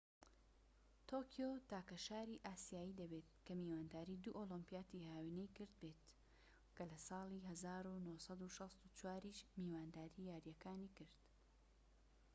[1.09, 6.05] تۆکیۆ تاکە شاری ئاسیایی دەبێت کە میوانداری دوو ئۆلیمپیاتی هاوینەی کرد بێت
[6.75, 11.17] کە لە ساڵی 1964یش میوانداری یاریەکانی کرد